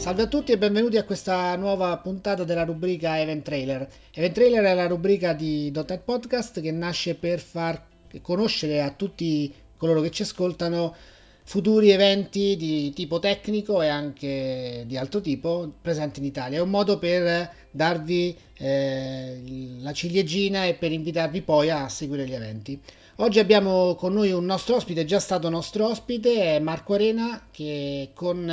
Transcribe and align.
Salve 0.00 0.22
a 0.22 0.28
tutti 0.28 0.50
e 0.50 0.56
benvenuti 0.56 0.96
a 0.96 1.04
questa 1.04 1.54
nuova 1.56 1.94
puntata 1.98 2.42
della 2.44 2.64
rubrica 2.64 3.20
Event 3.20 3.44
Trailer. 3.44 3.86
Event 4.14 4.34
Trailer 4.34 4.64
è 4.64 4.72
la 4.72 4.86
rubrica 4.86 5.34
di 5.34 5.70
.NET 5.70 5.98
Podcast 5.98 6.62
che 6.62 6.72
nasce 6.72 7.16
per 7.16 7.38
far 7.38 7.84
conoscere 8.22 8.80
a 8.80 8.92
tutti 8.92 9.52
coloro 9.76 10.00
che 10.00 10.10
ci 10.10 10.22
ascoltano 10.22 10.96
futuri 11.44 11.90
eventi 11.90 12.56
di 12.56 12.94
tipo 12.94 13.18
tecnico 13.18 13.82
e 13.82 13.88
anche 13.88 14.84
di 14.86 14.96
altro 14.96 15.20
tipo 15.20 15.70
presenti 15.82 16.20
in 16.20 16.24
Italia. 16.24 16.60
È 16.60 16.62
un 16.62 16.70
modo 16.70 16.98
per 16.98 17.52
darvi 17.70 18.34
eh, 18.56 19.42
la 19.80 19.92
ciliegina 19.92 20.64
e 20.64 20.76
per 20.76 20.92
invitarvi 20.92 21.42
poi 21.42 21.68
a 21.68 21.90
seguire 21.90 22.26
gli 22.26 22.34
eventi. 22.34 22.80
Oggi 23.22 23.38
abbiamo 23.38 23.96
con 23.96 24.14
noi 24.14 24.32
un 24.32 24.46
nostro 24.46 24.76
ospite, 24.76 25.04
già 25.04 25.20
stato 25.20 25.50
nostro 25.50 25.88
ospite, 25.88 26.56
è 26.56 26.58
Marco 26.58 26.94
Arena, 26.94 27.48
che 27.50 28.12
con 28.14 28.50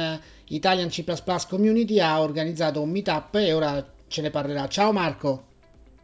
Italian 0.49 0.89
C++ 0.89 1.05
Community 1.47 2.01
ha 2.01 2.19
organizzato 2.19 2.81
un 2.81 2.89
meetup 2.89 3.35
e 3.35 3.53
ora 3.53 3.81
ce 4.09 4.21
ne 4.21 4.29
parlerà. 4.29 4.67
Ciao 4.67 4.91
Marco! 4.91 5.43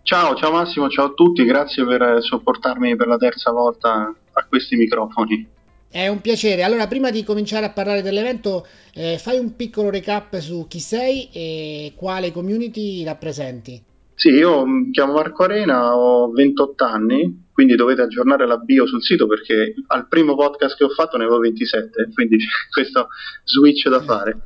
Ciao, 0.03 0.33
ciao 0.35 0.53
Massimo, 0.53 0.87
ciao 0.87 1.07
a 1.07 1.13
tutti, 1.13 1.43
grazie 1.43 1.85
per 1.85 2.19
sopportarmi 2.21 2.95
per 2.95 3.07
la 3.07 3.17
terza 3.17 3.51
volta 3.51 4.15
a 4.31 4.45
questi 4.47 4.77
microfoni. 4.77 5.45
È 5.89 6.07
un 6.07 6.21
piacere. 6.21 6.63
Allora, 6.63 6.87
prima 6.87 7.11
di 7.11 7.25
cominciare 7.25 7.65
a 7.65 7.71
parlare 7.71 8.01
dell'evento, 8.01 8.65
eh, 8.93 9.17
fai 9.17 9.39
un 9.39 9.57
piccolo 9.57 9.89
recap 9.89 10.37
su 10.37 10.67
chi 10.69 10.79
sei 10.79 11.27
e 11.33 11.91
quale 11.97 12.31
community 12.31 13.03
rappresenti. 13.03 13.83
Sì, 14.15 14.29
io 14.29 14.65
mi 14.65 14.89
chiamo 14.91 15.13
Marco 15.13 15.43
Arena, 15.43 15.97
ho 15.97 16.31
28 16.31 16.85
anni, 16.85 17.42
quindi 17.53 17.75
dovete 17.75 18.01
aggiornare 18.01 18.47
la 18.47 18.57
bio 18.57 18.85
sul 18.87 19.03
sito 19.03 19.27
perché 19.27 19.75
al 19.87 20.07
primo 20.07 20.35
podcast 20.35 20.75
che 20.75 20.83
ho 20.83 20.89
fatto 20.89 21.17
ne 21.17 21.23
avevo 21.23 21.39
27, 21.39 22.09
quindi 22.13 22.37
c'è 22.37 22.47
questo 22.71 23.07
switch 23.43 23.87
da 23.89 24.01
fare. 24.01 24.41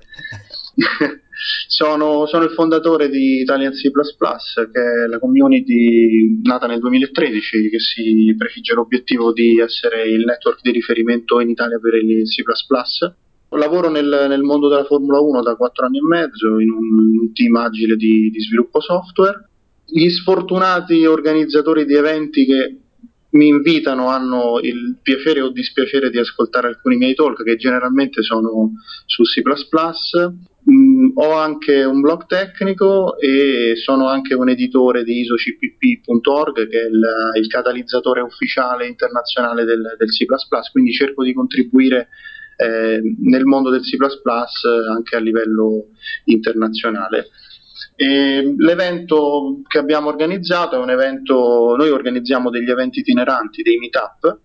sono, 1.67 2.25
sono, 2.25 2.43
il 2.43 2.51
fondatore 2.51 3.09
di 3.09 3.41
Italian 3.41 3.71
C++, 3.71 3.89
che 3.89 4.81
è 4.81 5.07
la 5.07 5.19
community 5.19 6.41
nata 6.43 6.67
nel 6.67 6.79
2013 6.79 7.69
che 7.69 7.79
si 7.79 8.35
prefigge 8.37 8.73
l'obiettivo 8.73 9.31
di 9.31 9.59
essere 9.59 10.07
il 10.07 10.25
network 10.25 10.59
di 10.61 10.71
riferimento 10.71 11.39
in 11.39 11.49
Italia 11.49 11.79
per 11.79 11.95
il 11.95 12.23
C++. 12.23 12.43
Lavoro 13.51 13.89
nel, 13.89 14.25
nel 14.27 14.41
mondo 14.41 14.67
della 14.67 14.83
Formula 14.83 15.19
1 15.21 15.41
da 15.41 15.55
4 15.55 15.85
anni 15.85 15.99
e 15.99 16.03
mezzo 16.03 16.59
in 16.59 16.69
un, 16.69 17.31
team 17.31 17.55
agile 17.55 17.95
di, 17.95 18.29
di 18.29 18.41
sviluppo 18.41 18.81
software. 18.81 19.49
Gli 19.85 20.09
sfortunati 20.09 21.05
organizzatori 21.05 21.85
di 21.85 21.93
eventi 21.93 22.45
che 22.45 22.77
mi 23.31 23.47
invitano 23.47 24.07
hanno 24.07 24.59
il 24.61 24.97
piacere 25.01 25.41
o 25.41 25.49
dispiacere 25.49 26.09
di 26.09 26.17
ascoltare 26.17 26.67
alcuni 26.67 26.95
miei 26.95 27.13
talk 27.13 27.43
che 27.43 27.55
generalmente 27.57 28.21
sono 28.21 28.71
su 29.05 29.23
C++. 29.23 29.41
Mm, 30.69 31.11
ho 31.15 31.31
anche 31.31 31.83
un 31.83 32.01
blog 32.01 32.25
tecnico 32.25 33.17
e 33.19 33.73
sono 33.75 34.07
anche 34.07 34.33
un 34.33 34.49
editore 34.49 35.03
di 35.03 35.21
isocpp.org 35.21 36.67
che 36.67 36.81
è 36.81 36.87
il, 36.87 37.41
il 37.41 37.47
catalizzatore 37.47 38.21
ufficiale 38.21 38.87
internazionale 38.87 39.63
del, 39.63 39.81
del, 39.97 40.09
C++, 40.09 40.25
quindi 40.71 40.91
cerco 40.91 41.23
di 41.23 41.33
contribuire 41.33 42.09
eh, 42.57 43.01
nel 43.21 43.45
mondo 43.45 43.69
del 43.69 43.81
C++ 43.81 43.97
anche 44.89 45.15
a 45.15 45.19
livello 45.19 45.89
internazionale. 46.25 47.27
E 47.95 48.53
l'evento 48.57 49.61
che 49.67 49.77
abbiamo 49.77 50.09
organizzato 50.09 50.75
è 50.75 50.79
un 50.79 50.89
evento, 50.89 51.75
noi 51.75 51.89
organizziamo 51.89 52.49
degli 52.49 52.69
eventi 52.69 52.99
itineranti, 52.99 53.61
dei 53.61 53.77
meetup, 53.77 54.39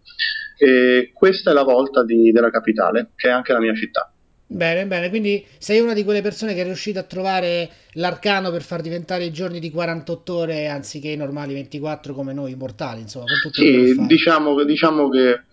e 0.56 1.10
questa 1.12 1.50
è 1.50 1.54
la 1.54 1.65
volta 1.65 2.04
di, 2.04 2.31
della 2.31 2.50
capitale, 2.50 3.10
che 3.16 3.28
è 3.28 3.32
anche 3.32 3.53
la 3.53 3.60
mia 3.60 3.75
città. 3.75 4.12
Bene, 4.53 4.84
bene, 4.87 5.09
quindi 5.09 5.44
sei 5.59 5.81
una 5.81 5.94
di 5.94 6.04
quelle 6.04 6.20
persone 6.20 6.53
che 6.53 6.60
è 6.60 6.65
riuscita 6.65 7.00
a 7.00 7.04
trovare 7.04 7.70
l'arcano 7.93 8.50
per 8.50 8.62
far 8.62 8.82
diventare 8.82 9.25
i 9.25 9.32
giorni 9.32 9.59
di 9.59 9.70
48 9.70 10.34
ore 10.34 10.69
anziché 10.69 11.09
i 11.09 11.16
normali 11.16 11.54
24 11.54 12.12
come 12.12 12.34
noi 12.34 12.54
mortali, 12.54 13.00
insomma, 13.00 13.25
con 13.25 13.50
tutto 13.50 13.62
sì, 13.62 13.97
diciamo, 14.06 14.62
diciamo 14.62 15.09
che 15.09 15.44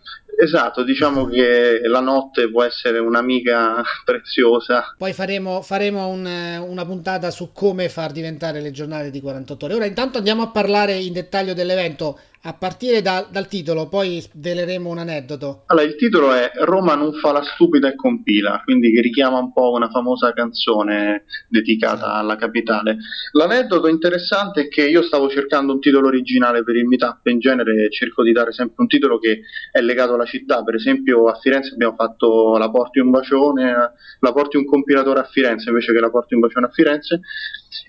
Esatto, 0.42 0.84
diciamo 0.84 1.26
che 1.26 1.82
la 1.84 2.00
notte 2.00 2.50
può 2.50 2.64
essere 2.64 2.98
un'amica 2.98 3.84
preziosa. 4.06 4.96
Poi 4.98 5.12
faremo, 5.12 5.62
faremo 5.62 6.08
un, 6.08 6.26
una 6.66 6.86
puntata 6.86 7.30
su 7.30 7.52
come 7.52 7.90
far 7.90 8.14
diventare 8.14 8.62
le 8.62 8.72
giornate 8.72 9.12
di 9.12 9.20
48 9.20 9.66
ore. 9.66 9.74
Ora 9.74 9.86
intanto 9.86 10.18
andiamo 10.18 10.44
a 10.44 10.48
parlare 10.48 10.96
in 10.96 11.12
dettaglio 11.12 11.54
dell'evento. 11.54 12.18
A 12.42 12.54
partire 12.54 13.02
da, 13.02 13.28
dal 13.30 13.50
titolo, 13.50 13.90
poi 13.90 14.22
sveleremo 14.22 14.90
un 14.90 14.98
aneddoto. 14.98 15.64
Allora, 15.66 15.86
il 15.86 15.98
titolo 15.98 16.32
è 16.32 16.50
Roma 16.60 16.96
non 16.96 17.12
fa 17.16 17.34
la 17.34 17.44
stupida 17.44 17.90
e 17.90 17.96
compila, 17.96 18.62
quindi 18.64 18.94
che 18.94 19.02
richiama 19.02 19.40
un 19.40 19.52
po' 19.52 19.72
una 19.72 19.90
famosa 19.90 20.32
canzone 20.32 21.26
dedicata 21.50 22.14
alla 22.14 22.38
capitale. 22.38 22.96
L'aneddoto 23.34 23.90
interessante 23.90 24.62
è 24.62 24.68
che 24.70 24.88
io 24.88 25.02
stavo 25.02 25.28
cercando 25.28 25.74
un 25.74 25.82
titolo 25.82 26.08
originale 26.08 26.64
per 26.64 26.78
il 26.78 26.86
meetup, 26.86 27.26
in 27.28 27.40
genere 27.40 27.92
cerco 27.92 28.24
di 28.24 28.32
dare 28.32 28.54
sempre 28.54 28.76
un 28.78 28.88
titolo 28.88 29.20
che 29.20 29.42
è 29.74 29.82
legato 29.82 30.14
alla 30.14 30.24
città, 30.24 30.64
per 30.64 30.76
esempio 30.76 31.26
a 31.28 31.38
Firenze 31.42 31.74
abbiamo 31.74 31.96
fatto 31.96 32.58
La 32.58 32.70
porti 32.70 33.00
un 33.00 33.10
bacione, 33.10 33.74
La 34.20 34.32
porti 34.32 34.56
un 34.56 34.64
compilatore 34.64 35.20
a 35.20 35.28
Firenze 35.30 35.68
invece 35.68 35.92
che 35.92 36.00
La 36.00 36.10
porti 36.10 36.36
un 36.36 36.40
bacione 36.40 36.68
a 36.68 36.70
Firenze, 36.70 37.20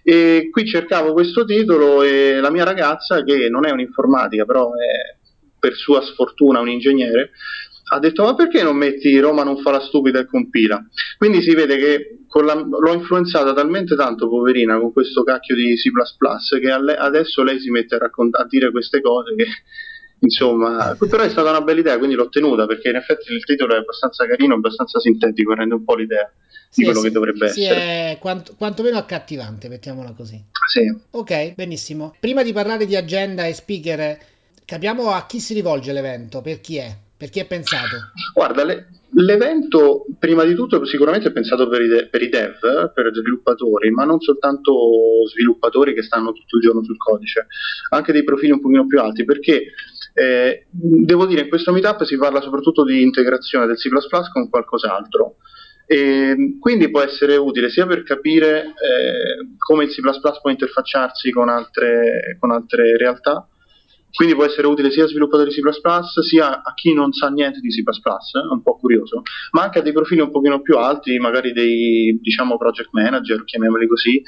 e 0.02 0.48
qui 0.50 0.66
cercavo 0.66 1.12
questo 1.12 1.44
titolo 1.44 2.02
e 2.02 2.40
la 2.40 2.50
mia 2.50 2.64
ragazza, 2.64 3.22
che 3.22 3.48
non 3.48 3.66
è 3.66 3.70
un'informatica, 3.70 4.44
però 4.44 4.72
è 4.74 5.18
per 5.58 5.74
sua 5.74 6.00
sfortuna 6.00 6.60
un 6.60 6.68
ingegnere, 6.68 7.30
ha 7.92 7.98
detto 7.98 8.22
ma 8.24 8.34
perché 8.34 8.62
non 8.62 8.76
metti 8.76 9.18
Roma 9.18 9.42
non 9.42 9.58
fa 9.58 9.72
la 9.72 9.80
stupida 9.80 10.20
e 10.20 10.26
compila? 10.26 10.80
Quindi 11.18 11.42
si 11.42 11.54
vede 11.54 11.76
che 11.76 12.18
la, 12.42 12.54
l'ho 12.54 12.92
influenzata 12.92 13.52
talmente 13.52 13.96
tanto, 13.96 14.28
poverina, 14.28 14.78
con 14.78 14.92
questo 14.92 15.22
cacchio 15.22 15.56
di 15.56 15.74
C++ 15.74 15.90
che 16.60 16.70
alle, 16.70 16.96
adesso 16.96 17.42
lei 17.42 17.58
si 17.60 17.70
mette 17.70 17.96
a, 17.96 17.98
raccont- 17.98 18.36
a 18.36 18.46
dire 18.46 18.70
queste 18.70 19.00
cose 19.00 19.34
che 19.34 19.44
insomma, 20.20 20.96
però 20.98 21.22
è 21.22 21.28
stata 21.28 21.50
una 21.50 21.62
bella 21.62 21.80
idea, 21.80 21.98
quindi 21.98 22.14
l'ho 22.14 22.28
tenuta 22.28 22.66
perché 22.66 22.90
in 22.90 22.96
effetti 22.96 23.32
il 23.32 23.44
titolo 23.44 23.74
è 23.74 23.78
abbastanza 23.78 24.26
carino, 24.26 24.54
abbastanza 24.54 25.00
sintetico, 25.00 25.54
rende 25.54 25.74
un 25.74 25.84
po' 25.84 25.96
l'idea 25.96 26.30
sì, 26.70 26.82
di 26.82 26.84
quello 26.84 27.00
sì, 27.00 27.06
che 27.06 27.12
dovrebbe 27.12 27.48
sì, 27.48 27.64
essere. 27.64 28.12
È 28.12 28.18
quanto, 28.20 28.54
quantomeno 28.56 28.96
accattivante, 28.96 29.68
mettiamola 29.68 30.12
così. 30.12 30.40
Sì. 30.68 30.96
Ok, 31.10 31.54
benissimo. 31.54 32.14
Prima 32.20 32.44
di 32.44 32.52
parlare 32.52 32.86
di 32.86 32.94
agenda 32.94 33.44
e 33.44 33.52
speaker, 33.52 34.16
capiamo 34.64 35.10
a 35.10 35.26
chi 35.26 35.40
si 35.40 35.52
rivolge 35.52 35.92
l'evento, 35.92 36.40
per 36.40 36.60
chi 36.60 36.76
è, 36.76 36.96
per 37.16 37.28
chi 37.28 37.40
è 37.40 37.46
pensato. 37.46 38.12
Guarda, 38.32 38.62
le, 38.62 38.86
l'evento 39.14 40.06
prima 40.16 40.44
di 40.44 40.54
tutto 40.54 40.84
sicuramente 40.84 41.28
è 41.28 41.32
pensato 41.32 41.68
per 41.68 41.80
i, 41.80 41.88
de, 41.88 42.06
per 42.06 42.22
i 42.22 42.28
dev, 42.28 42.92
per 42.94 43.06
i 43.06 43.14
sviluppatori, 43.14 43.90
ma 43.90 44.04
non 44.04 44.20
soltanto 44.20 44.72
sviluppatori 45.28 45.92
che 45.92 46.02
stanno 46.02 46.32
tutto 46.32 46.56
il 46.56 46.62
giorno 46.62 46.84
sul 46.84 46.98
codice, 46.98 47.48
anche 47.90 48.12
dei 48.12 48.22
profili 48.22 48.52
un 48.52 48.60
pochino 48.60 48.86
più 48.86 49.00
alti, 49.00 49.24
perché 49.24 49.72
eh, 50.14 50.66
devo 50.70 51.26
dire 51.26 51.42
in 51.42 51.48
questo 51.48 51.72
meetup 51.72 52.04
si 52.04 52.16
parla 52.16 52.40
soprattutto 52.40 52.84
di 52.84 53.02
integrazione 53.02 53.66
del 53.66 53.76
C++ 53.76 53.88
con 54.32 54.48
qualcos'altro. 54.48 55.36
E 55.92 56.56
quindi 56.60 56.88
può 56.88 57.00
essere 57.00 57.34
utile 57.34 57.68
sia 57.68 57.84
per 57.84 58.04
capire 58.04 58.60
eh, 58.62 59.56
come 59.58 59.82
il 59.82 59.90
C++ 59.90 60.00
può 60.40 60.48
interfacciarsi 60.48 61.32
con 61.32 61.48
altre, 61.48 62.36
con 62.38 62.52
altre, 62.52 62.96
realtà, 62.96 63.48
quindi 64.12 64.36
può 64.36 64.44
essere 64.44 64.68
utile 64.68 64.92
sia 64.92 65.02
a 65.02 65.08
sviluppatori 65.08 65.50
C++ 65.50 65.60
sia 66.22 66.62
a 66.62 66.74
chi 66.74 66.94
non 66.94 67.10
sa 67.10 67.28
niente 67.30 67.58
di 67.58 67.70
C++, 67.70 67.80
eh, 67.80 68.52
un 68.52 68.62
po' 68.62 68.78
curioso, 68.78 69.22
ma 69.50 69.62
anche 69.62 69.80
a 69.80 69.82
dei 69.82 69.92
profili 69.92 70.20
un 70.20 70.30
pochino 70.30 70.60
più 70.60 70.76
alti, 70.76 71.18
magari 71.18 71.52
dei 71.52 72.16
diciamo 72.22 72.56
project 72.56 72.90
manager, 72.92 73.42
chiamiamoli 73.42 73.88
così, 73.88 74.22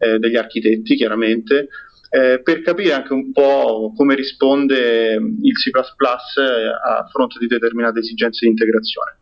eh, 0.00 0.18
degli 0.18 0.36
architetti 0.36 0.96
chiaramente, 0.96 1.68
eh, 2.10 2.40
per 2.42 2.60
capire 2.62 2.92
anche 2.92 3.12
un 3.12 3.30
po' 3.30 3.92
come 3.96 4.16
risponde 4.16 5.14
il 5.14 5.52
C++ 5.52 5.70
a 5.70 7.06
fronte 7.08 7.38
di 7.38 7.46
determinate 7.46 8.00
esigenze 8.00 8.46
di 8.46 8.50
integrazione. 8.50 9.18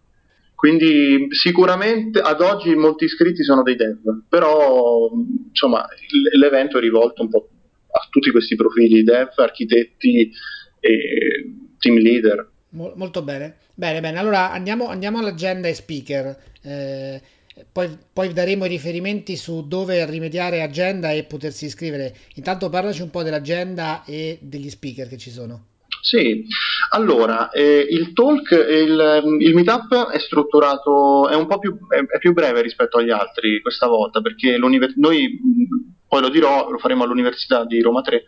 Quindi 0.62 1.26
sicuramente 1.31 2.20
ad 2.20 2.41
oggi 2.41 2.73
molti 2.76 3.06
iscritti 3.06 3.43
sono 3.43 3.64
dei 3.64 3.75
dev, 3.75 3.99
però 4.29 5.11
insomma 5.49 5.85
l'evento 6.38 6.79
è 6.79 6.81
rivolto 6.81 7.23
un 7.23 7.31
po' 7.31 7.49
a 7.91 8.06
tutti 8.09 8.31
questi 8.31 8.55
profili, 8.55 9.03
dev, 9.03 9.31
architetti 9.35 10.31
e 10.79 11.55
team 11.81 11.97
leader. 11.97 12.49
Molto 12.69 13.23
bene, 13.23 13.56
bene, 13.75 13.99
bene. 13.99 14.20
Allora 14.20 14.53
andiamo, 14.53 14.87
andiamo 14.87 15.19
all'agenda 15.19 15.67
e 15.67 15.75
speaker. 15.75 16.41
Eh, 16.62 17.20
poi, 17.73 17.99
poi, 18.12 18.32
daremo 18.32 18.64
i 18.64 18.69
riferimenti 18.69 19.35
su 19.35 19.67
dove 19.67 20.06
rimediare 20.06 20.62
agenda 20.62 21.11
e 21.11 21.25
potersi 21.25 21.64
iscrivere. 21.64 22.14
Intanto 22.37 22.69
parlaci 22.69 23.03
un 23.03 23.11
po' 23.11 23.25
dell'agenda 23.25 24.05
e 24.05 24.38
degli 24.41 24.70
speaker 24.70 25.09
che 25.09 25.19
ci 25.19 25.31
sono. 25.32 25.70
Sì, 26.04 26.44
allora 26.90 27.50
eh, 27.50 27.87
il 27.88 28.12
talk, 28.12 28.50
il, 28.50 29.38
il, 29.38 29.54
meetup 29.54 30.10
è 30.10 30.19
strutturato, 30.19 31.28
è 31.28 31.37
un 31.37 31.46
po' 31.46 31.60
più, 31.60 31.76
è, 31.87 31.99
è 31.99 32.19
più 32.19 32.32
breve 32.32 32.60
rispetto 32.60 32.99
agli 32.99 33.10
altri 33.10 33.60
questa 33.60 33.87
volta 33.87 34.20
perché 34.20 34.58
noi, 34.58 34.81
poi 36.08 36.20
lo 36.20 36.28
dirò, 36.28 36.69
lo 36.69 36.78
faremo 36.78 37.04
all'Università 37.04 37.64
di 37.64 37.81
Roma 37.81 38.00
3, 38.00 38.25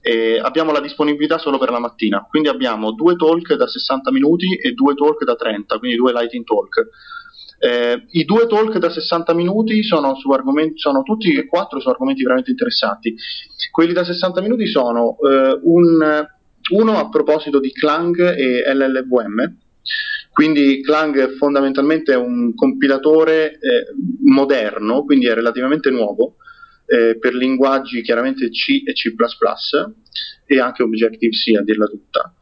eh, 0.00 0.40
abbiamo 0.42 0.72
la 0.72 0.80
disponibilità 0.80 1.36
solo 1.36 1.58
per 1.58 1.70
la 1.70 1.80
mattina, 1.80 2.26
quindi 2.26 2.48
abbiamo 2.48 2.92
due 2.92 3.14
talk 3.14 3.56
da 3.56 3.68
60 3.68 4.10
minuti 4.10 4.46
e 4.56 4.72
due 4.72 4.94
talk 4.94 5.22
da 5.24 5.36
30, 5.36 5.78
quindi 5.78 5.98
due 5.98 6.12
lighting 6.12 6.46
talk. 6.46 6.88
Eh, 7.58 8.06
I 8.08 8.24
due 8.24 8.46
talk 8.46 8.78
da 8.78 8.88
60 8.88 9.34
minuti 9.34 9.82
sono, 9.82 10.14
su 10.14 10.30
argomenti, 10.30 10.78
sono 10.78 11.02
tutti 11.02 11.34
e 11.34 11.46
quattro 11.46 11.78
su 11.78 11.90
argomenti 11.90 12.22
veramente 12.22 12.52
interessanti. 12.52 13.14
Quelli 13.70 13.92
da 13.92 14.02
60 14.02 14.40
minuti 14.40 14.66
sono 14.66 15.18
eh, 15.28 15.60
un, 15.62 16.26
uno 16.70 16.98
a 16.98 17.08
proposito 17.08 17.58
di 17.60 17.72
Clang 17.72 18.36
e 18.36 18.62
LLVM, 18.72 19.56
quindi 20.32 20.80
Clang 20.82 21.18
è 21.18 21.28
fondamentalmente 21.32 22.14
un 22.14 22.54
compilatore 22.54 23.52
eh, 23.52 23.58
moderno, 24.24 25.04
quindi 25.04 25.26
è 25.26 25.34
relativamente 25.34 25.90
nuovo, 25.90 26.36
eh, 26.86 27.18
per 27.18 27.34
linguaggi 27.34 28.02
chiaramente 28.02 28.48
C 28.48 28.82
e 28.86 28.92
C++ 28.92 29.14
e 30.46 30.60
anche 30.60 30.82
Objective-C 30.82 31.58
a 31.58 31.62
dirla 31.62 31.86
tutta. 31.86 32.34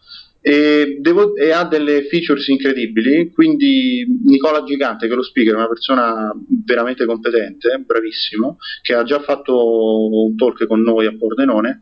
E, 0.42 0.96
devo, 1.00 1.36
e, 1.36 1.50
ha 1.50 1.64
delle 1.64 2.06
features 2.06 2.48
incredibili, 2.48 3.30
quindi 3.30 4.06
Nicola 4.24 4.62
Gigante, 4.62 5.06
che 5.06 5.12
è 5.12 5.16
lo 5.16 5.22
speaker, 5.22 5.52
è 5.52 5.56
una 5.56 5.68
persona 5.68 6.32
veramente 6.64 7.04
competente, 7.04 7.82
bravissimo, 7.84 8.56
che 8.80 8.94
ha 8.94 9.02
già 9.02 9.20
fatto 9.20 10.08
un 10.08 10.36
talk 10.36 10.66
con 10.66 10.80
noi 10.80 11.04
a 11.04 11.14
Pordenone, 11.16 11.80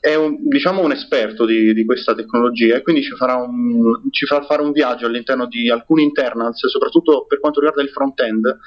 è 0.00 0.14
un, 0.14 0.36
diciamo 0.48 0.82
un 0.82 0.92
esperto 0.92 1.44
di, 1.44 1.74
di, 1.74 1.84
questa 1.84 2.14
tecnologia 2.14 2.76
e 2.76 2.82
quindi 2.82 3.02
ci 3.02 3.16
farà, 3.16 3.34
un, 3.34 4.10
ci 4.10 4.26
farà 4.26 4.44
fare 4.44 4.62
un 4.62 4.70
viaggio 4.70 5.06
all'interno 5.06 5.48
di 5.48 5.68
alcuni 5.68 6.04
internals, 6.04 6.68
soprattutto 6.68 7.26
per 7.26 7.40
quanto 7.40 7.58
riguarda 7.58 7.82
il 7.82 7.90
front-end, 7.92 8.58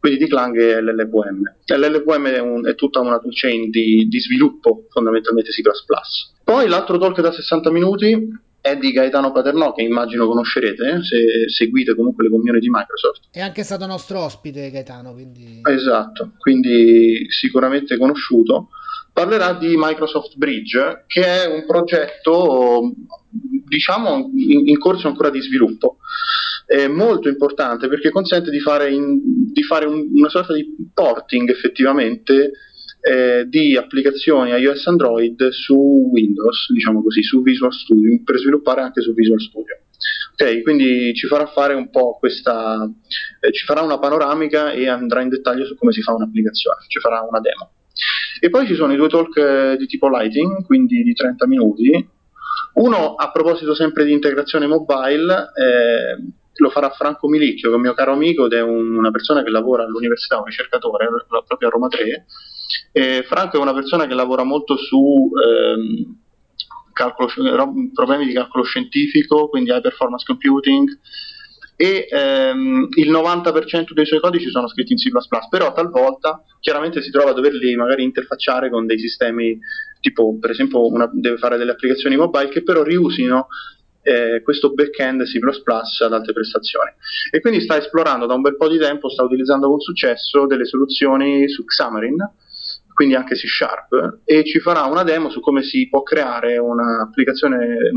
quindi 0.00 0.18
di 0.18 0.28
Clang 0.28 0.58
e 0.60 0.82
LLVM. 0.82 1.54
L'LLVM 1.66 2.26
è, 2.26 2.40
un, 2.40 2.66
è 2.66 2.74
tutta 2.74 2.98
una 2.98 3.20
toolchain 3.20 3.70
di, 3.70 4.06
di 4.08 4.20
sviluppo, 4.20 4.86
fondamentalmente 4.90 5.50
C++. 5.50 5.62
Poi 6.42 6.68
l'altro 6.68 6.98
talk 6.98 7.20
da 7.20 7.30
60 7.30 7.70
minuti 7.70 8.44
è 8.66 8.76
di 8.76 8.90
Gaetano 8.90 9.30
Paternò, 9.30 9.72
che 9.72 9.82
immagino 9.82 10.26
conoscerete 10.26 10.88
eh, 10.88 11.02
se 11.02 11.48
seguite 11.48 11.94
comunque 11.94 12.24
le 12.24 12.30
community 12.30 12.66
di 12.66 12.70
Microsoft. 12.70 13.28
È 13.30 13.40
anche 13.40 13.62
stato 13.62 13.86
nostro 13.86 14.20
ospite 14.20 14.70
Gaetano, 14.70 15.12
quindi... 15.12 15.60
Esatto, 15.62 16.32
quindi 16.38 17.26
sicuramente 17.30 17.96
conosciuto. 17.96 18.70
Parlerà 19.12 19.54
di 19.54 19.74
Microsoft 19.76 20.36
Bridge, 20.36 21.04
che 21.06 21.22
è 21.22 21.46
un 21.46 21.64
progetto, 21.64 22.92
diciamo, 23.30 24.30
in, 24.34 24.68
in 24.68 24.78
corso 24.78 25.06
ancora 25.06 25.30
di 25.30 25.40
sviluppo. 25.40 25.98
È 26.66 26.88
molto 26.88 27.28
importante 27.28 27.86
perché 27.86 28.10
consente 28.10 28.50
di 28.50 28.58
fare, 28.58 28.90
in, 28.90 29.52
di 29.52 29.62
fare 29.62 29.86
un, 29.86 30.08
una 30.12 30.28
sorta 30.28 30.52
di 30.52 30.66
porting 30.92 31.48
effettivamente 31.48 32.50
eh, 33.06 33.44
di 33.46 33.76
applicazioni 33.76 34.50
iOS 34.50 34.88
Android 34.88 35.48
su 35.50 36.10
Windows, 36.12 36.72
diciamo 36.72 37.02
così, 37.02 37.22
su 37.22 37.40
Visual 37.40 37.72
Studio, 37.72 38.20
per 38.24 38.36
sviluppare 38.36 38.80
anche 38.80 39.00
su 39.00 39.14
Visual 39.14 39.40
Studio. 39.40 39.78
Ok, 40.32 40.62
quindi 40.62 41.14
ci 41.14 41.28
farà 41.28 41.46
fare 41.46 41.74
un 41.74 41.88
po' 41.90 42.18
questa, 42.18 42.84
eh, 43.40 43.52
ci 43.52 43.64
farà 43.64 43.82
una 43.82 44.00
panoramica 44.00 44.72
e 44.72 44.88
andrà 44.88 45.22
in 45.22 45.28
dettaglio 45.28 45.64
su 45.66 45.76
come 45.76 45.92
si 45.92 46.02
fa 46.02 46.14
un'applicazione, 46.14 46.78
ci 46.88 46.98
farà 46.98 47.20
una 47.20 47.38
demo. 47.38 47.70
E 48.40 48.50
poi 48.50 48.66
ci 48.66 48.74
sono 48.74 48.92
i 48.92 48.96
due 48.96 49.08
talk 49.08 49.36
eh, 49.36 49.76
di 49.78 49.86
tipo 49.86 50.08
lighting, 50.08 50.64
quindi 50.64 51.04
di 51.04 51.12
30 51.14 51.46
minuti. 51.46 52.08
Uno 52.74 53.14
a 53.14 53.30
proposito 53.30 53.72
sempre 53.74 54.04
di 54.04 54.12
integrazione 54.12 54.66
mobile, 54.66 55.32
eh, 55.54 56.22
lo 56.56 56.70
farà 56.70 56.90
Franco 56.90 57.28
Milicchio, 57.28 57.68
che 57.68 57.74
è 57.74 57.76
un 57.76 57.82
mio 57.82 57.94
caro 57.94 58.12
amico 58.12 58.46
ed 58.46 58.52
è 58.52 58.60
un, 58.62 58.96
una 58.96 59.12
persona 59.12 59.44
che 59.44 59.50
lavora 59.50 59.84
all'università, 59.84 60.38
un 60.38 60.44
ricercatore 60.44 61.06
proprio 61.46 61.68
a 61.68 61.70
Roma 61.70 61.86
3 61.86 62.26
e 62.92 63.24
Franco 63.26 63.56
è 63.56 63.60
una 63.60 63.74
persona 63.74 64.06
che 64.06 64.14
lavora 64.14 64.42
molto 64.42 64.76
su 64.76 65.30
ehm, 65.34 66.16
calcolo, 66.92 67.28
problemi 67.92 68.26
di 68.26 68.32
calcolo 68.32 68.64
scientifico, 68.64 69.48
quindi 69.48 69.70
high 69.70 69.82
performance 69.82 70.24
computing, 70.24 70.88
e 71.76 72.06
ehm, 72.10 72.88
il 72.94 73.10
90% 73.10 73.92
dei 73.92 74.06
suoi 74.06 74.20
codici 74.20 74.48
sono 74.48 74.66
scritti 74.66 74.92
in 74.92 74.98
C++, 74.98 75.10
però 75.50 75.72
talvolta 75.74 76.42
chiaramente 76.58 77.02
si 77.02 77.10
trova 77.10 77.30
a 77.30 77.34
doverli 77.34 77.76
magari 77.76 78.02
interfacciare 78.02 78.70
con 78.70 78.86
dei 78.86 78.98
sistemi 78.98 79.58
tipo 80.00 80.38
per 80.38 80.50
esempio 80.50 80.86
una, 80.86 81.08
deve 81.12 81.36
fare 81.36 81.58
delle 81.58 81.72
applicazioni 81.72 82.16
mobile 82.16 82.48
che 82.48 82.62
però 82.62 82.82
riusino 82.82 83.48
eh, 84.02 84.40
questo 84.42 84.72
backend 84.72 85.24
C++ 85.24 85.38
ad 86.02 86.12
alte 86.12 86.32
prestazioni. 86.32 86.92
E 87.30 87.40
quindi 87.40 87.60
sta 87.60 87.76
esplorando 87.76 88.24
da 88.24 88.34
un 88.34 88.40
bel 88.40 88.56
po' 88.56 88.68
di 88.68 88.78
tempo, 88.78 89.10
sta 89.10 89.24
utilizzando 89.24 89.68
con 89.68 89.80
successo 89.80 90.46
delle 90.46 90.64
soluzioni 90.64 91.48
su 91.48 91.64
Xamarin 91.64 92.16
quindi 92.96 93.14
anche 93.14 93.34
C 93.34 93.46
Sharp, 93.46 94.20
e 94.24 94.42
ci 94.42 94.58
farà 94.58 94.84
una 94.84 95.02
demo 95.02 95.28
su 95.28 95.40
come 95.40 95.62
si 95.62 95.86
può 95.86 96.02
creare 96.02 96.56
un'applicazione 96.56 97.90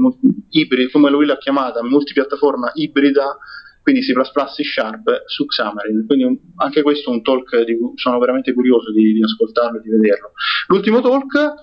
ibrida, 0.50 0.90
come 0.92 1.10
lui 1.10 1.26
l'ha 1.26 1.38
chiamata, 1.38 1.82
multipiattaforma 1.82 2.72
ibrida, 2.74 3.38
quindi 3.82 4.02
C++ 4.02 4.12
C 4.12 4.62
Sharp 4.62 5.24
su 5.26 5.46
Xamarin. 5.46 6.06
Quindi 6.06 6.42
anche 6.58 6.82
questo 6.82 7.12
è 7.12 7.14
un 7.14 7.22
talk 7.22 7.64
di 7.64 7.78
cui 7.78 7.94
sono 7.96 8.20
veramente 8.20 8.52
curioso 8.52 8.92
di, 8.92 9.14
di 9.14 9.24
ascoltarlo 9.24 9.78
e 9.78 9.82
di 9.82 9.90
vederlo. 9.90 10.34
L'ultimo 10.68 11.00
talk, 11.00 11.54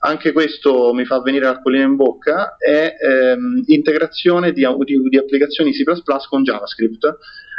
anche 0.00 0.32
questo 0.32 0.92
mi 0.92 1.06
fa 1.06 1.22
venire 1.22 1.46
l'acquolina 1.46 1.84
in 1.84 1.96
bocca, 1.96 2.56
è 2.58 2.94
ehm, 3.00 3.62
integrazione 3.68 4.52
di, 4.52 4.66
di, 4.84 5.00
di 5.08 5.16
applicazioni 5.16 5.72
C++ 5.72 5.82
con 6.28 6.42
JavaScript 6.42 7.16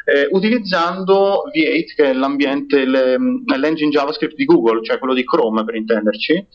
eh, 0.07 0.29
utilizzando 0.31 1.43
V8 1.53 1.95
che 1.95 2.03
è 2.05 2.13
l'ambiente, 2.13 2.85
le, 2.85 3.17
l'engine 3.57 3.89
JavaScript 3.89 4.35
di 4.35 4.45
Google, 4.45 4.81
cioè 4.81 4.99
quello 4.99 5.13
di 5.13 5.25
Chrome 5.25 5.65
per 5.65 5.75
intenderci. 5.75 6.47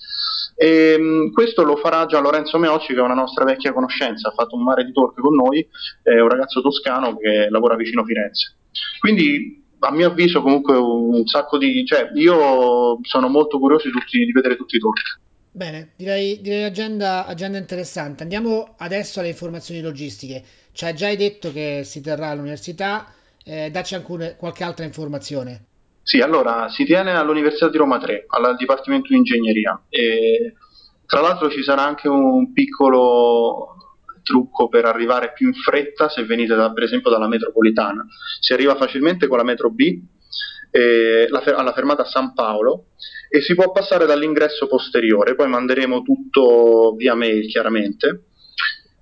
E, 0.56 0.94
ehm, 0.96 1.32
questo 1.32 1.62
lo 1.62 1.76
farà 1.76 2.06
già 2.06 2.18
Lorenzo 2.20 2.56
Meocci 2.56 2.94
che 2.94 3.00
è 3.00 3.02
una 3.02 3.12
nostra 3.12 3.44
vecchia 3.44 3.74
conoscenza, 3.74 4.28
ha 4.28 4.32
fatto 4.32 4.56
un 4.56 4.62
mare 4.62 4.86
di 4.86 4.92
talk 4.92 5.20
con 5.20 5.34
noi, 5.34 5.68
è 6.02 6.18
un 6.18 6.28
ragazzo 6.30 6.62
toscano 6.62 7.14
che 7.18 7.48
lavora 7.50 7.76
vicino 7.76 8.04
Firenze. 8.04 8.56
Quindi 8.98 9.62
a 9.80 9.92
mio 9.92 10.08
avviso 10.08 10.40
comunque 10.40 10.74
un 10.78 11.26
sacco 11.26 11.58
di... 11.58 11.84
cioè 11.84 12.10
io 12.14 13.00
sono 13.02 13.28
molto 13.28 13.58
curioso 13.58 13.88
di, 13.88 13.92
tutti, 13.92 14.24
di 14.24 14.32
vedere 14.32 14.56
tutti 14.56 14.76
i 14.76 14.78
talk. 14.78 15.20
Bene, 15.50 15.92
direi, 15.96 16.40
direi 16.40 16.64
agenda, 16.64 17.26
agenda 17.26 17.58
interessante. 17.58 18.22
Andiamo 18.22 18.76
adesso 18.78 19.20
alle 19.20 19.28
informazioni 19.28 19.82
logistiche. 19.82 20.42
Ci 20.72 20.86
hai 20.86 20.94
già 20.94 21.14
detto 21.14 21.52
che 21.52 21.82
si 21.84 22.00
terrà 22.00 22.30
all'università, 22.30 23.12
eh, 23.44 23.70
dacci 23.70 23.94
alcune, 23.94 24.36
qualche 24.36 24.64
altra 24.64 24.84
informazione. 24.84 25.66
Sì, 26.02 26.18
allora 26.20 26.68
si 26.68 26.84
tiene 26.84 27.12
all'Università 27.12 27.68
di 27.68 27.76
Roma 27.76 27.98
3, 27.98 28.26
al 28.28 28.56
Dipartimento 28.56 29.08
di 29.10 29.16
Ingegneria. 29.16 29.80
E, 29.88 30.54
tra 31.06 31.20
l'altro 31.20 31.50
ci 31.50 31.62
sarà 31.62 31.84
anche 31.84 32.08
un 32.08 32.52
piccolo 32.52 33.76
trucco 34.22 34.68
per 34.68 34.84
arrivare 34.84 35.32
più 35.32 35.48
in 35.48 35.54
fretta 35.54 36.08
se 36.08 36.24
venite 36.24 36.54
da, 36.54 36.72
per 36.72 36.84
esempio 36.84 37.10
dalla 37.10 37.28
metropolitana. 37.28 38.04
Si 38.40 38.52
arriva 38.52 38.76
facilmente 38.76 39.26
con 39.26 39.36
la 39.36 39.44
metro 39.44 39.70
B 39.70 40.00
eh, 40.70 41.28
alla 41.30 41.72
fermata 41.72 42.04
San 42.04 42.32
Paolo 42.34 42.86
e 43.28 43.40
si 43.40 43.54
può 43.54 43.70
passare 43.70 44.06
dall'ingresso 44.06 44.66
posteriore, 44.66 45.34
poi 45.34 45.48
manderemo 45.48 46.02
tutto 46.02 46.94
via 46.96 47.14
mail 47.14 47.46
chiaramente 47.46 48.24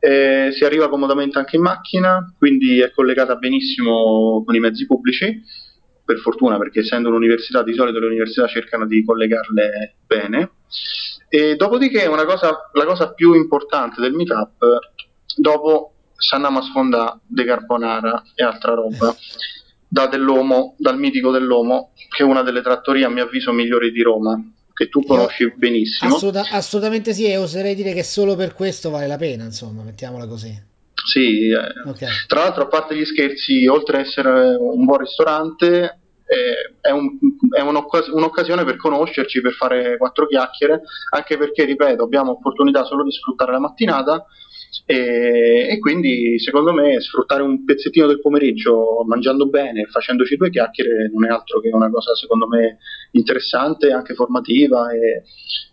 eh, 0.00 0.50
si 0.52 0.64
arriva 0.64 0.88
comodamente 0.88 1.38
anche 1.38 1.56
in 1.56 1.62
macchina, 1.62 2.34
quindi 2.36 2.80
è 2.80 2.90
collegata 2.90 3.36
benissimo 3.36 4.42
con 4.44 4.54
i 4.54 4.58
mezzi 4.58 4.86
pubblici, 4.86 5.42
per 6.04 6.18
fortuna 6.18 6.58
perché 6.58 6.80
essendo 6.80 7.08
un'università 7.08 7.62
di 7.62 7.74
solito 7.74 8.00
le 8.00 8.06
università 8.06 8.46
cercano 8.48 8.86
di 8.86 9.04
collegarle 9.04 9.98
bene. 10.06 10.50
E 11.28 11.54
dopodiché 11.54 12.08
cosa, 12.08 12.70
la 12.72 12.84
cosa 12.84 13.12
più 13.12 13.34
importante 13.34 14.00
del 14.00 14.14
meetup, 14.14 14.58
dopo 15.36 15.92
Sannama 16.16 16.62
sfonda 16.62 17.20
De 17.24 17.44
Carbonara 17.44 18.22
e 18.34 18.42
altra 18.42 18.74
roba, 18.74 19.14
da 19.86 20.06
dell'Omo, 20.06 20.74
dal 20.78 20.98
mitico 20.98 21.30
dell'Omo, 21.30 21.92
che 22.08 22.22
è 22.22 22.26
una 22.26 22.42
delle 22.42 22.62
trattorie 22.62 23.04
a 23.04 23.08
mio 23.08 23.24
avviso 23.24 23.52
migliori 23.52 23.92
di 23.92 24.02
Roma, 24.02 24.40
che 24.80 24.88
tu 24.88 25.04
conosci 25.04 25.42
Io, 25.42 25.52
benissimo. 25.56 26.14
Assoluta, 26.14 26.46
assolutamente 26.50 27.12
sì, 27.12 27.26
e 27.26 27.36
oserei 27.36 27.74
dire 27.74 27.92
che 27.92 28.02
solo 28.02 28.34
per 28.34 28.54
questo 28.54 28.88
vale 28.88 29.06
la 29.06 29.18
pena, 29.18 29.44
insomma, 29.44 29.82
mettiamola 29.82 30.26
così. 30.26 30.68
Sì, 30.94 31.48
eh. 31.48 31.88
okay. 31.88 32.08
tra 32.26 32.40
l'altro 32.40 32.62
a 32.62 32.66
parte 32.66 32.96
gli 32.96 33.04
scherzi, 33.04 33.66
oltre 33.66 33.98
ad 33.98 34.06
essere 34.06 34.56
un 34.58 34.82
buon 34.86 35.00
ristorante, 35.00 35.98
eh, 36.24 36.76
è, 36.80 36.90
un, 36.92 37.10
è 37.54 37.60
un'occas- 37.60 38.08
un'occasione 38.08 38.64
per 38.64 38.76
conoscerci, 38.76 39.42
per 39.42 39.52
fare 39.52 39.98
quattro 39.98 40.26
chiacchiere, 40.26 40.80
anche 41.10 41.36
perché, 41.36 41.64
ripeto, 41.64 42.02
abbiamo 42.02 42.32
opportunità 42.32 42.82
solo 42.84 43.04
di 43.04 43.12
sfruttare 43.12 43.52
la 43.52 43.60
mattinata 43.60 44.24
e, 44.86 45.68
e, 45.70 45.78
quindi 45.78 46.38
secondo 46.38 46.72
me 46.72 47.00
sfruttare 47.00 47.42
un 47.42 47.64
pezzettino 47.64 48.06
del 48.06 48.20
pomeriggio 48.20 49.04
mangiando 49.06 49.48
bene, 49.48 49.86
facendoci 49.86 50.36
due 50.36 50.50
chiacchiere 50.50 51.10
non 51.12 51.26
è 51.26 51.28
altro 51.28 51.60
che 51.60 51.70
una 51.72 51.90
cosa 51.90 52.14
secondo 52.14 52.46
me 52.46 52.78
interessante, 53.12 53.92
anche 53.92 54.14
formativa 54.14 54.90
e, 54.92 55.24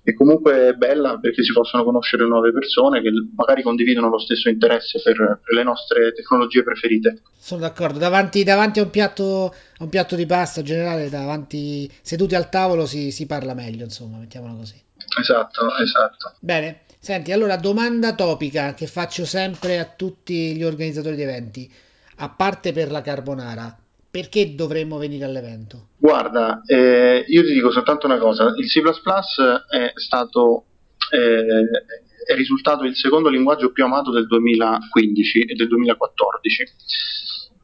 e 0.04 0.14
comunque 0.14 0.74
bella 0.76 1.20
perché 1.20 1.44
si 1.44 1.52
possono 1.54 1.84
conoscere 1.84 2.26
nuove 2.26 2.52
persone 2.52 3.02
che 3.02 3.12
magari 3.36 3.62
condividono 3.62 4.10
lo 4.10 4.20
stesso 4.20 4.50
interesse 4.50 5.02
per, 5.04 5.16
per 5.16 5.56
le 5.56 5.64
nostre 5.64 6.14
tecnologie 6.14 6.64
preferite. 6.64 7.22
Sono 7.38 7.62
d'accordo, 7.62 8.00
davanti, 8.00 8.44
davanti 8.44 8.80
a, 8.80 8.84
un 8.84 8.90
piatto, 8.90 9.54
a 9.78 9.84
un 9.84 9.90
piatto 9.90 10.16
di 10.16 10.26
pasta 10.26 10.62
in 10.62 10.66
generale, 10.66 11.10
davanti, 11.10 11.92
seduti 12.02 12.36
al 12.36 12.50
tavolo 12.50 12.86
si, 12.86 13.12
si 13.12 13.26
parla 13.26 13.54
meglio, 13.54 13.84
insomma, 13.84 14.18
mettiamola 14.18 14.54
così. 14.54 14.82
Esatto, 15.20 15.76
esatto. 15.78 16.36
Bene, 16.40 16.82
Senti, 17.08 17.32
allora 17.32 17.56
domanda 17.56 18.16
topica 18.16 18.74
che 18.74 18.86
faccio 18.86 19.24
sempre 19.24 19.80
a 19.80 19.86
tutti 19.86 20.54
gli 20.58 20.64
organizzatori 20.66 21.16
di 21.16 21.22
eventi, 21.22 21.72
a 22.18 22.28
parte 22.28 22.74
per 22.74 22.92
la 22.92 23.02
carbonara, 23.02 23.74
perché 24.12 24.56
dovremmo 24.56 24.98
venire 24.98 25.24
all'evento? 25.24 25.92
Guarda, 25.96 26.64
eh, 26.66 27.24
io 27.26 27.44
ti 27.44 27.54
dico 27.54 27.72
soltanto 27.72 28.08
una 28.08 28.18
cosa, 28.18 28.54
il 28.58 28.68
C++ 28.68 28.82
è 28.82 29.94
stato 29.96 30.66
eh, 31.10 32.28
è 32.28 32.36
risultato 32.36 32.84
il 32.84 32.94
secondo 32.98 33.30
linguaggio 33.30 33.72
più 33.72 33.86
amato 33.86 34.12
del 34.12 34.28
2015 34.28 35.40
e 35.44 35.56
del 35.56 35.70
2014. 35.70 36.64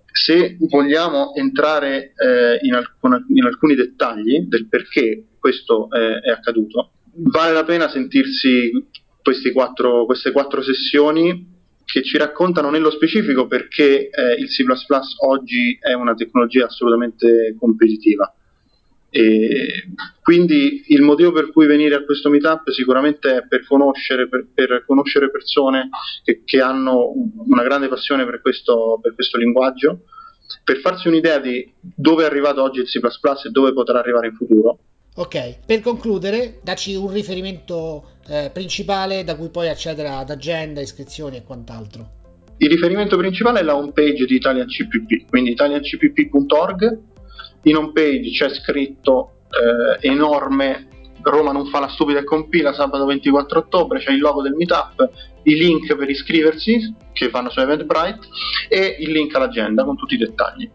Se 0.10 0.56
vogliamo 0.70 1.34
entrare 1.36 2.14
eh, 2.16 2.60
in, 2.62 2.76
alcun, 2.76 3.26
in, 3.28 3.44
alcuni 3.44 3.76
dettagli 3.76 4.48
del 4.48 4.70
perché 4.70 5.26
questo 5.38 5.90
eh, 5.92 6.20
è 6.20 6.30
accaduto, 6.30 6.92
vale 7.16 7.52
la 7.52 7.66
pena 7.66 7.90
sentirsi 7.90 8.72
quattro, 9.52 10.06
queste 10.06 10.32
quattro 10.32 10.62
sessioni 10.62 11.52
che 11.86 12.04
ci 12.04 12.18
raccontano 12.18 12.70
nello 12.70 12.90
specifico 12.90 13.48
perché 13.48 14.10
eh, 14.10 14.34
il 14.40 14.48
C++ 14.48 14.64
oggi 15.26 15.78
è 15.80 15.94
una 15.94 16.14
tecnologia 16.14 16.66
assolutamente 16.66 17.56
competitiva. 17.60 18.34
E 19.16 19.90
quindi 20.24 20.86
il 20.88 21.02
motivo 21.04 21.32
per 21.32 21.52
cui 21.52 21.68
venire 21.68 21.94
a 21.94 22.04
questo 22.04 22.32
meetup 22.32 22.70
sicuramente 22.72 23.38
è 23.38 23.48
per 23.48 23.64
conoscere, 23.68 24.28
per, 24.28 24.48
per 24.52 24.84
conoscere 24.88 25.30
persone 25.30 25.90
che, 26.24 26.42
che, 26.44 26.60
hanno 26.62 27.14
una 27.46 27.62
grande 27.62 27.90
passione 27.90 28.26
per 28.26 28.42
questo, 28.42 28.98
per 29.00 29.14
questo, 29.14 29.38
linguaggio, 29.38 30.06
per 30.64 30.78
farsi 30.80 31.10
un'idea 31.10 31.38
di 31.38 31.72
dove 31.80 32.24
è 32.24 32.26
arrivato 32.26 32.64
oggi 32.64 32.80
il 32.80 32.88
C 32.88 32.96
e 32.98 33.50
dove 33.52 33.72
potrà 33.72 34.00
arrivare 34.00 34.28
in 34.28 34.36
futuro. 34.36 34.80
Ok, 35.16 35.60
per 35.66 35.82
concludere, 35.82 36.60
dacci 36.64 36.96
un 36.96 37.12
riferimento 37.12 38.12
eh, 38.28 38.50
principale 38.52 39.24
da 39.24 39.36
cui 39.36 39.50
puoi 39.50 39.70
accedere 39.70 40.10
ad 40.10 40.32
agenda, 40.32 40.82
iscrizioni 40.82 41.38
e 41.38 41.44
quant'altro. 41.44 42.22
Il 42.58 42.70
riferimento 42.70 43.18
principale 43.18 43.60
è 43.60 43.64
la 43.64 43.76
home 43.76 43.92
page 43.92 44.26
di 44.26 44.36
ItalianCPP, 44.36 45.30
quindi 45.30 45.52
italiancpp.org 45.52 47.00
in 47.64 47.76
home 47.76 47.92
page 47.94 48.30
c'è 48.32 48.50
scritto 48.50 49.34
eh, 49.50 50.08
enorme 50.08 50.88
Roma 51.24 51.52
non 51.52 51.68
fa 51.68 51.80
la 51.80 51.88
stupida 51.88 52.20
e 52.20 52.24
compila 52.24 52.74
sabato 52.74 53.06
24 53.06 53.60
ottobre, 53.60 54.00
c'è 54.00 54.12
il 54.12 54.20
logo 54.20 54.42
del 54.42 54.54
meetup, 54.54 55.10
i 55.44 55.56
link 55.56 55.96
per 55.96 56.10
iscriversi 56.10 56.94
che 57.14 57.30
vanno 57.30 57.50
su 57.50 57.60
Eventbrite 57.60 58.28
e 58.68 58.98
il 59.00 59.12
link 59.12 59.34
all'agenda 59.36 59.84
con 59.86 59.96
tutti 59.96 60.16
i 60.16 60.18
dettagli. 60.18 60.70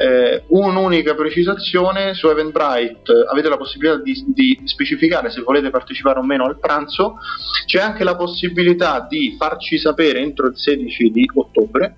Eh, 0.00 0.44
un'unica 0.46 1.14
precisazione 1.14 2.14
su 2.14 2.26
Eventbrite. 2.28 3.12
Avete 3.30 3.50
la 3.50 3.58
possibilità 3.58 4.00
di, 4.00 4.24
di, 4.28 4.58
specificare 4.64 5.28
se 5.28 5.42
volete 5.42 5.68
partecipare 5.68 6.18
o 6.18 6.22
meno 6.22 6.46
al 6.46 6.58
pranzo. 6.58 7.18
C'è 7.66 7.80
anche 7.80 8.02
la 8.02 8.16
possibilità 8.16 9.06
di 9.06 9.36
farci 9.38 9.76
sapere 9.76 10.20
entro 10.20 10.46
il 10.46 10.56
16 10.56 11.10
di 11.10 11.30
ottobre. 11.34 11.96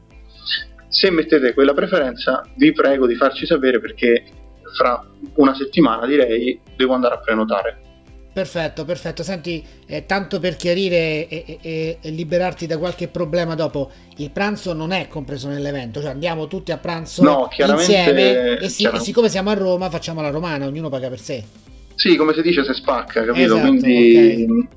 Se 0.88 1.12
mettete 1.12 1.54
quella 1.54 1.75
preferenza, 1.75 2.44
vi 2.56 2.73
prego 2.73 3.06
di 3.06 3.14
farci 3.14 3.47
sapere 3.47 3.78
perché 3.78 4.25
fra 4.76 5.00
una 5.35 5.54
settimana 5.54 6.04
direi 6.04 6.61
devo 6.75 6.94
andare 6.94 7.14
a 7.14 7.18
prenotare. 7.18 7.81
Perfetto, 8.32 8.84
perfetto. 8.86 9.22
Senti, 9.22 9.62
eh, 9.86 10.06
tanto 10.06 10.40
per 10.40 10.56
chiarire 10.56 11.28
e, 11.28 11.58
e, 11.60 11.98
e, 12.00 12.10
liberarti 12.10 12.66
da 12.66 12.78
qualche 12.78 13.08
problema 13.08 13.54
dopo, 13.54 13.90
il 14.16 14.30
pranzo 14.30 14.72
non 14.72 14.90
è 14.92 15.06
compreso 15.06 15.48
nell'evento, 15.48 16.00
cioè 16.00 16.10
andiamo 16.10 16.46
tutti 16.46 16.72
a 16.72 16.78
pranzo 16.78 17.22
no, 17.22 17.48
insieme 17.56 18.58
e, 18.58 18.68
si, 18.70 18.84
e, 18.84 18.98
siccome 19.00 19.28
siamo 19.28 19.50
a 19.50 19.54
Roma 19.54 19.90
facciamo 19.90 20.22
la 20.22 20.30
romana, 20.30 20.66
ognuno 20.66 20.88
paga 20.88 21.10
per 21.10 21.20
sé. 21.20 21.44
Sì, 21.94 22.16
come 22.16 22.32
si 22.32 22.40
dice 22.40 22.64
se 22.64 22.72
spacca, 22.72 23.22
capito? 23.22 23.54
Esatto, 23.54 23.68
quindi, 23.68 24.46
okay. 24.48 24.68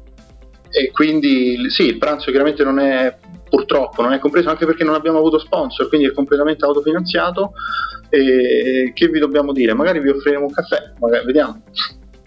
E 0.69 0.91
quindi 0.91 1.69
sì, 1.69 1.83
il 1.83 1.97
pranzo 1.97 2.31
chiaramente 2.31 2.61
non 2.65 2.79
è 2.79 3.15
purtroppo 3.47 4.01
non 4.01 4.11
è 4.11 4.19
compreso 4.19 4.49
anche 4.49 4.65
perché 4.65 4.83
non 4.83 4.95
abbiamo 4.95 5.19
avuto 5.19 5.39
sponsor, 5.39 5.87
quindi 5.87 6.07
è 6.07 6.11
completamente 6.11 6.65
autofinanziato. 6.65 7.53
E 8.09 8.91
che 8.93 9.07
vi 9.07 9.19
dobbiamo 9.19 9.53
dire? 9.53 9.73
Magari 9.73 10.01
vi 10.01 10.09
offriremo 10.09 10.45
un 10.45 10.51
caffè, 10.51 10.91
magari 10.99 11.25
vediamo. 11.25 11.61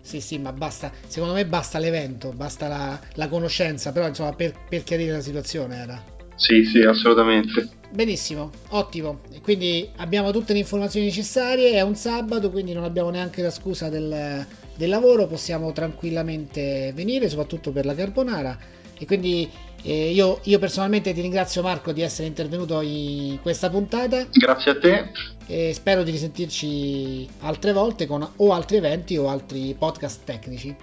Sì, 0.08 0.22
sì, 0.22 0.38
ma 0.38 0.54
basta, 0.54 0.90
secondo 1.06 1.34
me 1.34 1.44
basta 1.44 1.78
l'evento, 1.78 2.32
basta 2.32 2.66
la, 2.66 2.98
la 3.16 3.28
conoscenza, 3.28 3.92
però 3.92 4.08
insomma 4.08 4.32
per, 4.32 4.54
per 4.66 4.82
chiarire 4.82 5.12
la 5.12 5.20
situazione 5.20 5.76
era. 5.76 6.02
Sì, 6.34 6.64
sì, 6.64 6.80
assolutamente. 6.80 7.68
Benissimo, 7.90 8.50
ottimo. 8.68 9.20
quindi 9.42 9.86
abbiamo 9.96 10.30
tutte 10.30 10.54
le 10.54 10.60
informazioni 10.60 11.04
necessarie, 11.04 11.72
è 11.72 11.82
un 11.82 11.94
sabato, 11.94 12.50
quindi 12.50 12.72
non 12.72 12.84
abbiamo 12.84 13.10
neanche 13.10 13.42
la 13.42 13.50
scusa 13.50 13.90
del, 13.90 14.46
del 14.74 14.88
lavoro, 14.88 15.26
possiamo 15.26 15.72
tranquillamente 15.72 16.90
venire, 16.94 17.28
soprattutto 17.28 17.70
per 17.70 17.84
la 17.84 17.94
carbonara. 17.94 18.58
E 18.98 19.04
quindi 19.04 19.46
eh, 19.82 20.10
io, 20.10 20.40
io, 20.42 20.58
personalmente 20.58 21.12
ti 21.12 21.20
ringrazio 21.20 21.62
Marco 21.62 21.92
di 21.92 22.02
essere 22.02 22.26
intervenuto 22.26 22.80
in 22.80 23.38
questa 23.40 23.70
puntata. 23.70 24.26
Grazie 24.30 24.70
a 24.72 24.78
te. 24.78 25.10
E 25.46 25.72
spero 25.72 26.02
di 26.02 26.10
risentirci 26.10 27.26
altre 27.40 27.72
volte 27.72 28.06
con 28.06 28.28
o 28.36 28.52
altri 28.52 28.76
eventi 28.76 29.16
o 29.16 29.28
altri 29.28 29.74
podcast 29.78 30.24
tecnici. 30.24 30.74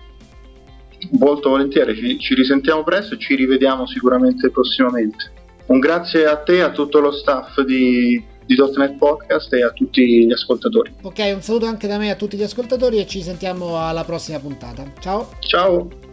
Molto 1.19 1.49
volentieri, 1.49 1.95
ci, 1.95 2.19
ci 2.19 2.33
risentiamo 2.33 2.83
presto 2.83 3.15
e 3.15 3.19
ci 3.19 3.35
rivediamo 3.35 3.85
sicuramente 3.85 4.49
prossimamente. 4.49 5.31
Un 5.67 5.79
grazie 5.79 6.25
a 6.25 6.37
te, 6.37 6.61
a 6.61 6.71
tutto 6.71 6.99
lo 6.99 7.11
staff 7.11 7.59
di, 7.61 8.23
di 8.45 8.55
.NET 8.55 8.97
Podcast 8.97 9.51
e 9.53 9.63
a 9.63 9.71
tutti 9.71 10.25
gli 10.25 10.31
ascoltatori. 10.31 10.93
Ok, 11.01 11.31
un 11.33 11.41
saluto 11.41 11.65
anche 11.65 11.87
da 11.87 11.97
me 11.97 12.11
a 12.11 12.15
tutti 12.15 12.37
gli 12.37 12.43
ascoltatori 12.43 12.99
e 12.99 13.07
ci 13.07 13.21
sentiamo 13.21 13.77
alla 13.77 14.03
prossima 14.03 14.39
puntata. 14.39 14.83
Ciao. 14.99 15.29
Ciao. 15.39 16.04